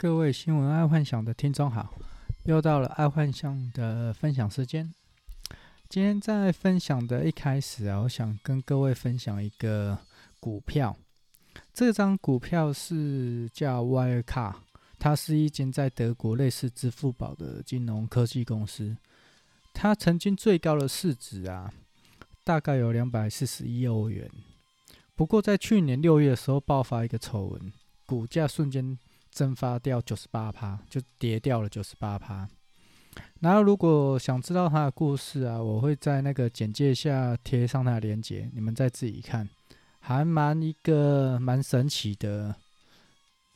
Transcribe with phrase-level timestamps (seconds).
[0.00, 1.92] 各位新闻爱幻想的听众好，
[2.44, 4.90] 又到了爱幻想的分享时间。
[5.90, 9.98] 今天在分享的一开始啊，我想跟各位分享一个
[10.40, 10.96] 股票。
[11.74, 14.54] 这张股票是叫 Wirecard，
[14.98, 18.96] 它是一间在德国类似支付宝的金融科技公司。
[19.74, 21.70] 它曾经最高的市值啊，
[22.42, 24.30] 大概有两百四十亿欧元。
[25.14, 27.70] 不过在去年六月的时候爆发一个丑闻，
[28.06, 28.98] 股价瞬间。
[29.30, 32.48] 蒸发掉九十八趴，就跌掉了九十八趴。
[33.40, 39.48] 然后，如果想知道他的故事啊，我会在那个简介下贴上他的链接，你们再自己看，
[39.98, 42.54] 还蛮一个蛮神奇的，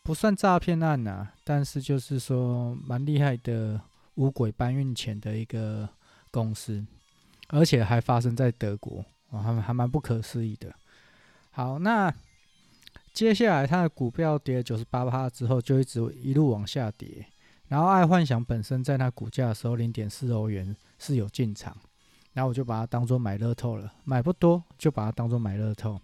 [0.03, 3.81] 不算诈骗案呐，但是就是说蛮厉害的
[4.15, 5.89] 五鬼搬运钱的一个
[6.31, 6.85] 公司，
[7.49, 10.75] 而且还发生在德国，还还蛮不可思议的。
[11.51, 12.13] 好，那。
[13.15, 17.25] 接下来，它的股票跌九十八趴之后，就一直一路往下跌。
[17.69, 21.77] 然后，爱幻想本身在它股价的时候，零点四欧元是有进场，
[22.33, 26.01] 然后我就把它当做买乐透了，买不多，就把它当做买乐透。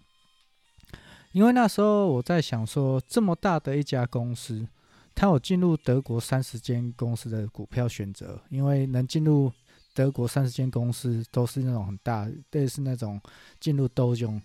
[1.33, 4.65] 因为那时候我在想说，这么大的一家公司，
[5.13, 9.51] 它有进入德国三十间公司的股票选择，因为能进入
[9.93, 13.19] 德国三十间公司，都是那种很大，类似那种
[13.59, 14.41] 进入道琼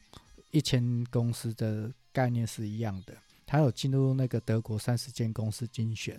[0.50, 1.88] 一千公司的。
[2.16, 3.12] 概念是一样的，
[3.44, 6.18] 他有进入那个德国三十间公司精选，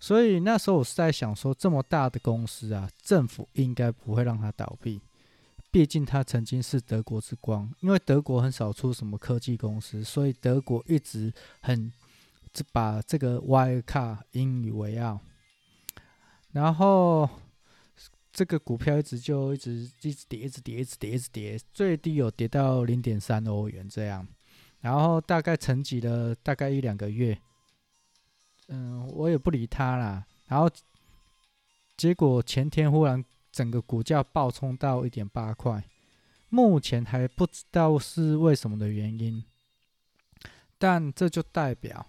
[0.00, 5.00] 所以那时候我是在想说，这么大的公司啊，政府应该不会让它倒闭，
[5.70, 7.72] 毕竟它曾经是德国之光。
[7.78, 11.92] 因为德国很少出什么科技公司，所以德国一直很
[12.72, 15.20] 把这个 Wirecard 引以为傲。
[16.50, 17.30] 然后
[18.32, 24.26] 这个股票一直就一直一直跌，一直跌，一直跌，一直跌，最低有跌到零点三欧元这样。
[24.84, 27.40] 然后大概沉寂了大概一两个月，
[28.68, 30.26] 嗯，我也不理他啦。
[30.46, 30.68] 然后
[31.96, 35.82] 结果前天忽然整个股价暴冲到一点八块，
[36.50, 39.42] 目前还不知道是为什么的原因。
[40.76, 42.06] 但这就代表，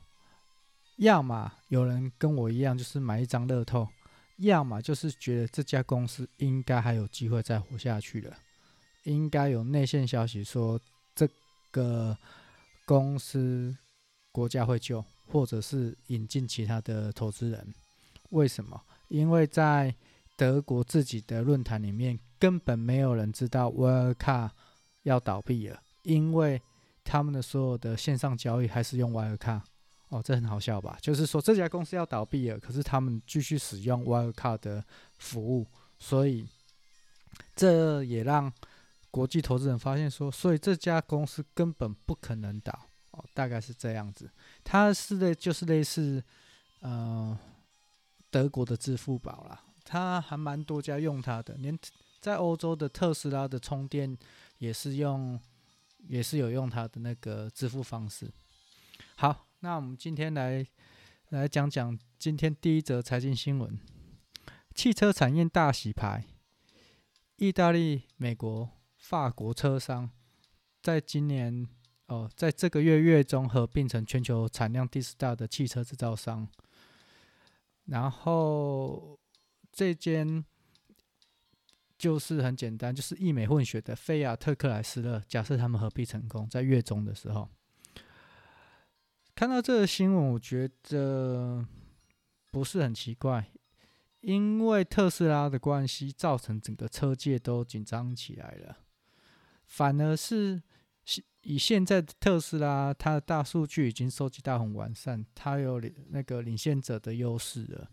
[0.97, 3.87] 要么有人跟我一样，就是买一张乐透；
[4.39, 8.35] 要么就是觉得这家公司应该还有机会再活下去了，
[9.03, 10.77] 应该有内线消息说
[11.15, 11.25] 这
[11.71, 12.17] 个。
[12.85, 13.75] 公司
[14.31, 17.73] 国家会救，或者是引进其他的投资人。
[18.29, 18.79] 为什么？
[19.07, 19.93] 因为在
[20.35, 24.51] 德国自己的论坛里面，根本没有人知道 Wirecard
[25.03, 26.61] 要倒闭了，因为
[27.03, 29.61] 他们的所有的线上交易还是用 Wirecard。
[30.09, 30.97] 哦，这很好笑吧？
[31.01, 34.85] 就是说这家公司要倒闭了，可是他们继续使用 Wirecard 的
[35.17, 35.65] 服务，
[35.97, 36.47] 所以
[37.55, 38.53] 这也让。
[39.15, 42.77] 国际投资人发现说，所以这家公司根本不可能倒
[43.11, 44.29] 哦，大概是这样子。
[44.61, 46.21] 它是类，就是类似
[46.81, 47.39] 呃
[48.29, 51.79] 德国的支付宝啦，它还蛮多家用它的，连
[52.19, 54.17] 在欧洲的特斯拉的充电
[54.57, 55.39] 也是用，
[56.09, 58.29] 也是有用它的那个支付方式。
[59.15, 60.67] 好，那我们今天来
[61.29, 63.79] 来讲讲今天第一则财经新闻：
[64.73, 66.25] 汽车产业大洗牌，
[67.37, 68.69] 意大利、美国。
[69.07, 70.09] 法国车商
[70.81, 71.67] 在今年
[72.07, 76.47] 哦，在这个月月中合并成全球产量第四大的汽车制造商。
[77.85, 79.19] 然后
[79.71, 80.43] 这间
[81.99, 85.21] 就是很简单，就是意美混血的菲亚特克莱斯勒。
[85.27, 87.47] 假设他们合并成功，在月中的时候
[89.35, 91.63] 看到这个新闻，我觉得
[92.51, 93.51] 不是很奇怪。
[94.21, 98.79] 因为特斯拉的关系，造成整个车界都紧张起来了。
[99.67, 100.61] 反而是
[101.41, 107.89] 以现在的特斯拉，它的大数据已经收集到很完善，它有那个领先者的优势了。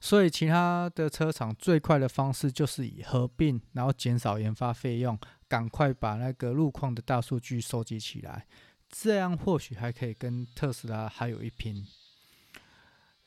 [0.00, 5.18] 所以其他的车厂最快的方式就是以合并，然后减少研发费用，
[5.48, 8.46] 赶快把那个路况的大数据收集起来，
[8.90, 11.86] 这样或许还可以跟特斯拉还有一拼。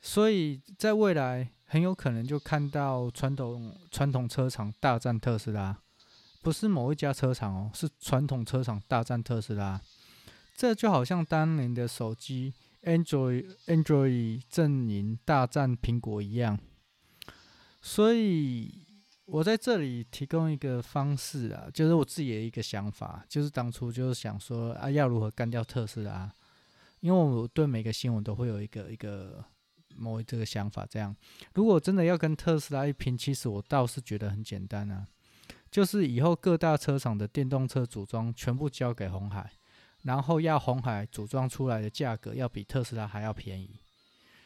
[0.00, 5.76] 所以在未来很有可能就看到传统传统车厂大战特斯拉。
[6.48, 9.78] 不是某一家车厂哦，是传统车厂大战特斯拉，
[10.56, 12.54] 这就好像当年的手机
[12.84, 16.58] Android Android 阵营大战苹果一样。
[17.82, 18.72] 所以
[19.26, 26.32] 我在这里提供一个方式啊，就是我自己的一个想法，就是当初就是想说啊，要如何干掉特斯拉？
[27.00, 29.44] 因为我对每个新闻都会有一个一个
[29.94, 30.86] 某一这个想法。
[30.88, 31.14] 这样，
[31.52, 35.06] 如果真的要跟特斯拉一拼，其实我倒是觉得很简单啊。
[35.70, 39.52] 就是以后各大车厂的电动车组装全部交给红海，
[40.02, 43.80] 然后要红海组装出来的价格要比特斯拉还要便宜，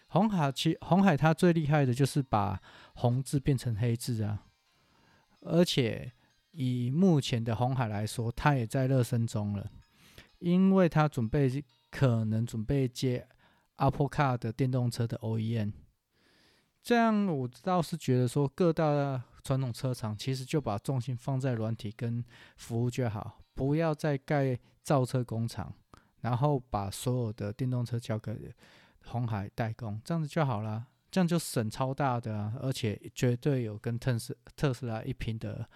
[0.08, 2.60] 红海其红海它最厉害的就是把
[2.94, 4.46] 红字变成黑字啊，
[5.40, 6.12] 而且
[6.50, 9.70] 以目前的红海来说，它也在热身中了，
[10.38, 13.26] 因为它准备可能准备接
[13.76, 15.72] Apple Car 的电动车的 OEM。
[16.82, 22.24] 这样我倒是觉得说，各大传统车厂其实就把重心放在软体跟
[22.56, 25.74] 服务就好，不要再盖造车工厂，
[26.20, 28.54] 然后把所有的电动车交给
[29.06, 30.86] 红海代工，这样子就好了。
[31.10, 35.68] 这样就省超大的啊，而且绝对有跟特斯特斯拉一拼的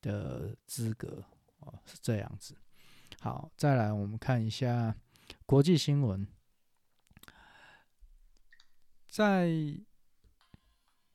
[0.00, 1.24] 的资格
[1.60, 2.56] 哦，是这样子。
[3.20, 4.94] 好，再来我们看一下
[5.46, 6.26] 国际新闻，
[9.08, 9.50] 在。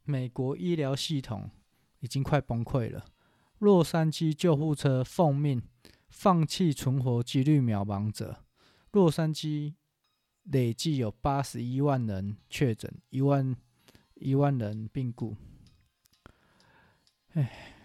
[0.06, 1.52] 美国医疗系统
[2.00, 3.06] 已经快崩溃了。
[3.60, 5.62] 洛杉矶救护车奉命
[6.08, 8.44] 放弃存活几率渺茫者。
[8.92, 9.76] 洛杉矶
[10.44, 13.56] 累计有八十一万人确诊，一万
[14.16, 15.36] 一万人病故。
[17.34, 17.76] 哎，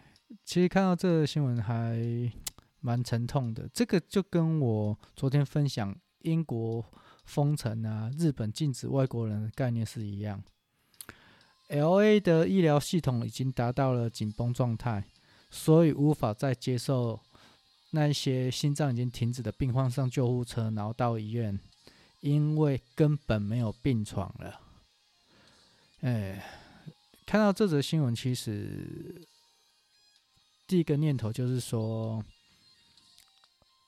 [0.44, 2.32] 其实看到这个新闻还
[2.80, 3.68] 蛮沉痛的。
[3.72, 6.84] 这个就跟我昨天分享英国
[7.24, 10.42] 封城啊、日本禁止外国人的概念是一样。
[11.68, 15.04] LA 的医疗系统已经达到了紧绷状态，
[15.50, 17.18] 所以无法再接受
[17.90, 21.58] 那些心脏已经停止的病患上救护车，然后到医院，
[22.20, 24.60] 因为根本没有病床了。
[26.00, 26.44] 哎，
[27.24, 29.26] 看到这则新闻，其实
[30.66, 32.22] 第一个念头就是说，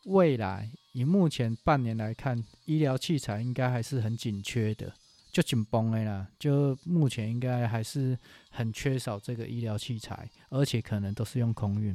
[0.06, 4.94] 未来以目前半年来看，医疗器材应该还是很紧缺的。
[5.36, 8.18] 就紧绷的啦，就目前应该还是
[8.48, 11.94] 很缺少这个医疗器材，而且可能都是用空运。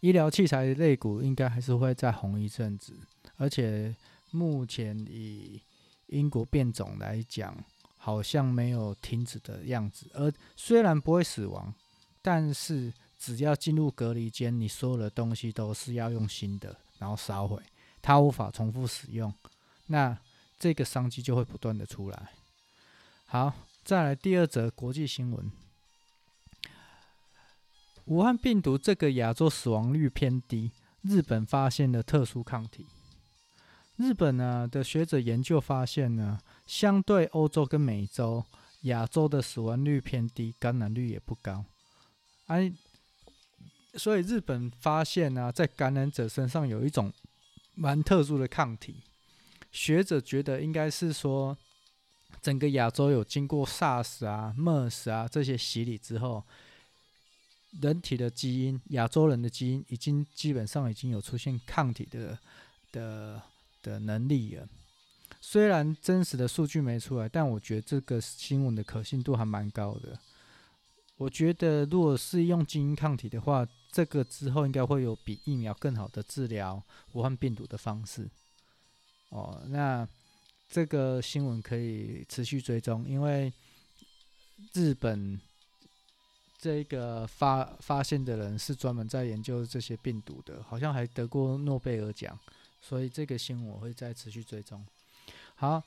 [0.00, 2.92] 医疗器材类股应该还是会再红一阵子，
[3.38, 3.96] 而且
[4.32, 5.62] 目前以
[6.08, 7.56] 英国变种来讲，
[7.96, 10.06] 好像没有停止的样子。
[10.12, 11.72] 而虽然不会死亡，
[12.20, 17.62] 但是只要进入隔离间，你所有的东西都是要用新的，然后烧毁，
[18.02, 19.32] 它无法重复使用。
[19.86, 20.14] 那
[20.64, 22.30] 这个商机就会不断的出来。
[23.26, 23.52] 好，
[23.84, 25.52] 再来第二则国际新闻：
[28.06, 30.72] 武汉病毒这个亚洲死亡率偏低，
[31.02, 32.86] 日本发现了特殊抗体。
[33.96, 38.46] 日本呢的学者研究发现呢，相对欧洲跟美洲，
[38.84, 41.62] 亚洲的死亡率偏低，感染率也不高。
[42.46, 42.72] 哎，
[43.92, 47.12] 所以日本发现呢，在感染者身上有一种
[47.74, 49.02] 蛮特殊的抗体。
[49.74, 51.58] 学者觉得应该是说，
[52.40, 56.44] 整个亚洲有经过 SARS 啊、MERS 啊这些洗礼之后，
[57.82, 62.38] 人体的基因，亚洲人的基因已经基本上已经有出现抗体的
[62.92, 63.42] 的
[63.82, 64.68] 的能力了。
[65.40, 70.16] 虽然真实的数据没出来，但我觉得这个新闻的可信度还蛮高的。
[71.16, 76.80] 我觉得如果是用基因抗体的话，这个之后应该会有比疫苗更好的治疗
[77.12, 78.30] 武汉病毒的方式。
[79.34, 80.08] 哦，那
[80.68, 83.52] 这个新闻可以持续追踪，因为
[84.74, 85.40] 日本
[86.56, 92.38] 这个发发现的人是专门在研究这些病毒的，好像还得过诺贝尔奖，
[92.80, 94.86] 所以这个新闻我会再持续追踪。
[95.56, 95.82] 好，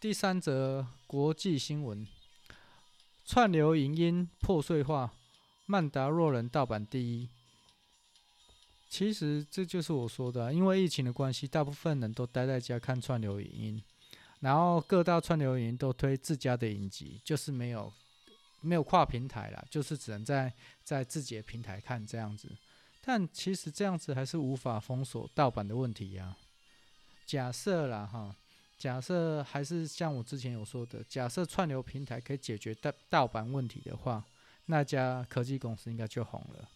[0.00, 2.04] 第三则国际新闻：
[3.24, 5.12] 串流影音破碎化，
[5.66, 7.28] 曼达洛人盗版第一。
[8.96, 13.82] 其实这就是我说的，因为疫情的关系，大部分人都待在家看串流影音，
[14.40, 17.92] 然后各大串流影音都推自家的影集，就是没有
[18.62, 20.50] 没有跨平台啦，就是只能在
[20.82, 22.50] 在自己的平台看这样子。
[23.02, 26.34] 但其实这样子还是无法封锁盗版的问题呀。
[27.26, 28.34] 假设啦哈，
[28.78, 34.24] 假设还是像我之前有说的，假设串流平台可以解决盗盗版问题的话，
[34.64, 36.66] 那家科技公司应该就红了。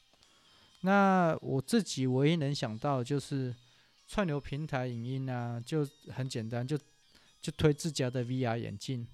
[0.83, 3.55] 那我自己唯一能想到就是
[4.09, 6.79] 串流平台影音啊，就很简单，就
[7.41, 9.07] 就推自家的 VR 眼镜，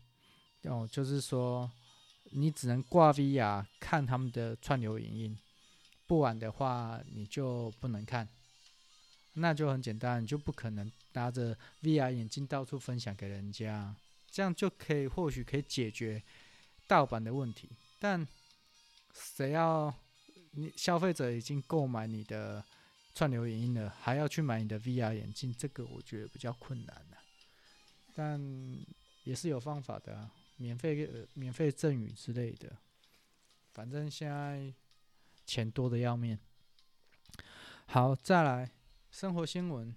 [0.62, 1.68] 哦，就是说
[2.30, 5.38] 你只能挂 VR 看他们的串流影音，
[6.06, 8.28] 不然的话你就不能看，
[9.34, 13.92] 那就很简单，你就不可能拿着 VR 眼镜到处分享给人家，
[14.30, 16.22] 这样就可以或许可以解决
[16.86, 17.68] 盗版的问题，
[17.98, 18.24] 但
[19.12, 19.92] 谁要？
[20.56, 22.64] 你消费者已经购买你的
[23.14, 27.18] 串流影音了，还要去买你的 VR 眼镜，这个我觉得比较困难了，
[28.14, 28.40] 但
[29.24, 32.74] 也是有方法的啊，免费、免费赠与之类的，
[33.72, 34.72] 反正现在
[35.44, 36.38] 钱多的要命。
[37.86, 38.70] 好，再来
[39.10, 39.94] 生活新闻，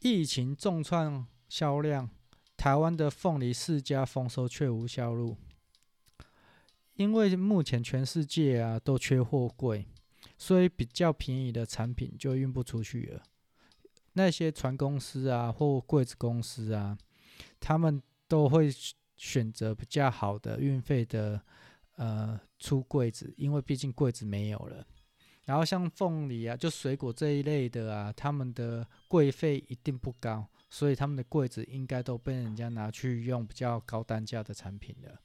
[0.00, 2.10] 疫情重创销量，
[2.56, 5.36] 台湾的凤梨释迦丰收却无销路，
[6.96, 9.86] 因为目前全世界啊都缺货柜，
[10.38, 13.22] 所以比较便宜的产品就运不出去了。
[14.12, 16.96] 那些船公司啊或柜子公司啊，
[17.58, 18.70] 他们都会
[19.16, 21.40] 选择比较好的运费的
[21.96, 24.86] 呃出柜子，因为毕竟柜子没有了。
[25.44, 35.20] 然后像凤梨啊，就水果这一类的啊，他们的柜费一定不高，所以他们的柜子应该都被人家拿去用比较高单价的产品了。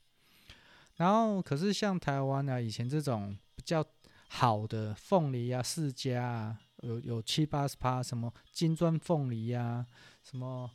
[0.99, 3.83] 然后可是像台湾啊，以前这种比较
[4.27, 9.85] 好的凤梨啊，释迦啊，有有七八十趴，什么金钻凤梨啊，
[10.23, 10.69] 什么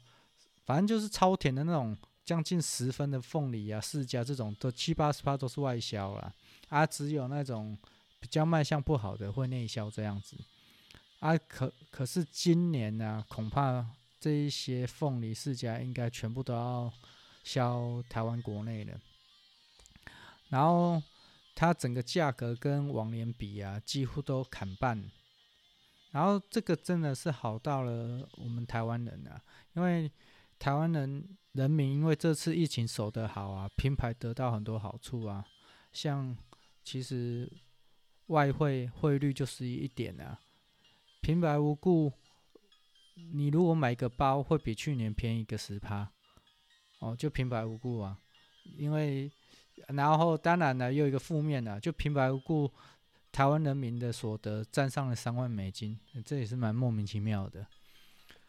[0.65, 6.35] 反正就是超甜的那种，将近十分的凤梨啊，释迦这种都七八十趴都是外销了，
[6.69, 7.79] 啊，只有那种。
[8.21, 10.35] 比较卖相不好的会内销这样子，
[11.21, 13.87] 啊，可可是今年呢、啊，恐怕
[14.19, 16.91] 这一些凤梨释迦应该全部都要
[17.43, 18.99] 销台湾国内了。
[20.55, 21.03] 然后
[21.57, 25.11] 它整个价格跟往年比啊，几乎都砍半。
[26.13, 29.43] 然后这个真的是好到了我们台湾人啊，
[29.75, 30.09] 因为
[30.59, 35.45] 台湾人人民因为这次疫情守得好啊，品牌得到很多好处啊，
[35.93, 36.37] 像
[36.85, 37.51] 其实。
[38.29, 40.41] 外汇汇率就是一点啊，
[41.21, 42.11] 平白无故，
[43.35, 46.11] 你如果买个包会比去年便宜个十趴，
[47.01, 48.19] 哦，就平白无故啊，
[48.79, 49.31] 因为
[49.89, 52.71] 然后当然呢又一个负面啊，就平白无故，
[53.33, 57.67] 台湾人民的所得占上了三万美金，这也是蛮莫名其妙的。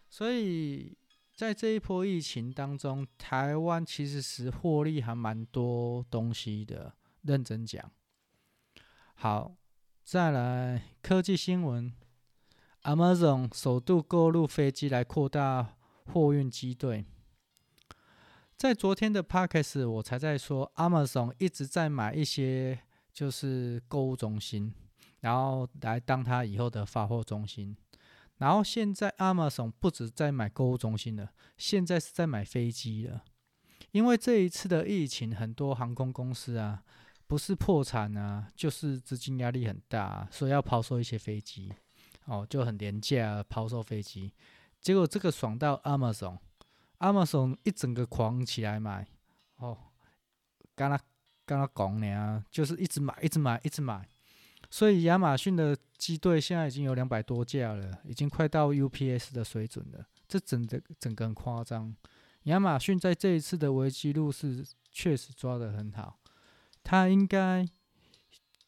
[0.10, 0.98] 所以
[1.36, 7.92] 在这一波疫情当中，台湾其实是获利还蛮多东西的，认真讲，
[9.16, 9.56] 好。
[10.08, 11.92] 再来科技新闻
[12.84, 17.06] ，Amazon 首度购入飞机来扩大货运机队。
[18.58, 22.80] 在昨天的 Podcast 我才在说，Amazon 一直在买一些
[23.14, 24.74] 就是购物中心，
[25.20, 27.76] 然后来当它以后的发货中心。
[28.38, 33.24] 然后现在 Amazon 不止在买购物中心了，现在是在买飞机了。
[33.92, 36.84] 因为这一次的疫情，很多航空公司啊。
[37.28, 41.74] 不是破产啊，就是资金压力很大，所以要抛售一些飞机，
[42.26, 44.32] 哦，就很廉价抛售飞机。
[44.80, 46.38] 结果这个爽到 Amazon
[47.06, 49.08] 亚马逊一整个狂起来买，
[49.58, 49.78] 哦，
[50.74, 51.00] 刚刚
[51.46, 54.10] 刚刚讲呢，就是一直买，一直买，一直买。
[54.72, 60.08] 所以亚马逊的机队现在已经有两百多架了，已经快到 UPS 的水准了。
[60.28, 61.96] 这整的整个很夸张。
[62.46, 66.20] 亚马逊在这一次的危机路是确实抓得很好。
[66.84, 67.64] 他应该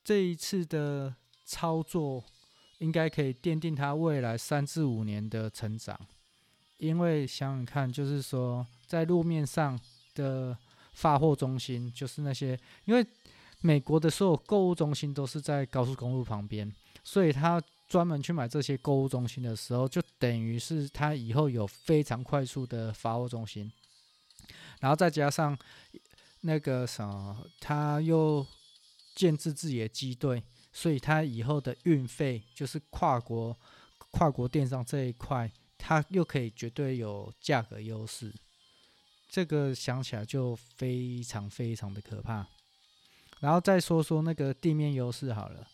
[0.04, 2.24] 这一次的操作，
[2.78, 6.00] 应该可以奠定他未来三至五年的成长。
[6.78, 9.80] 因为想想看，就是说在路面上
[10.16, 10.58] 的
[10.94, 13.06] 发货中心，就是那些，因为
[13.62, 16.72] 美国的所有购物中心都是在高速公路旁边，
[17.04, 23.72] 所以他专门去买这些购物中心的时候，就等于是他以后有非常快速的发货中心，
[24.80, 25.58] 然后再加上。
[26.42, 28.46] 那个什么，他又
[29.16, 30.42] 建制自己的机队，
[30.72, 33.58] 所以他以后的运费就是跨国
[34.12, 38.34] 跨国电商这一块，他又可以绝对有价格优势。
[39.30, 42.48] 这个想起来就非常非常的可怕。
[43.40, 45.68] 然后再说说那个地面优势好了，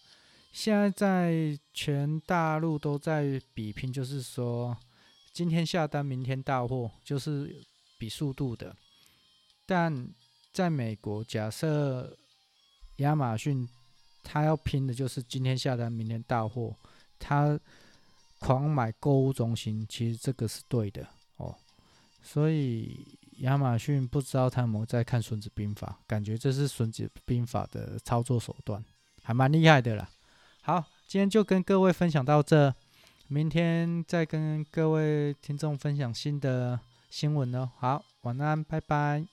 [0.52, 4.78] 现在在全大陆都在比拼，就是说
[5.32, 7.64] 今天下单明天到货，就是
[7.98, 8.76] 比速度的，
[9.66, 10.08] 但。
[10.54, 12.16] 在美国，假设
[12.98, 13.68] 亚马逊
[14.22, 16.76] 他要拼的就是今天下单，明天到货，
[17.18, 17.60] 他
[18.44, 21.08] 狂买购物中心，其实这个是对的
[21.38, 21.56] 哦。
[22.22, 28.84] 所以亚马逊不知道他有没有在看《孙子兵法》，感觉这是《孙子兵法》的操作手段，
[29.24, 30.10] 还蛮厉害的啦。
[30.62, 32.74] 好，今天就跟各位分享到这，
[33.28, 37.72] 明天再跟各位听众分享新的新闻哦。
[37.78, 39.33] 好，晚安，拜拜。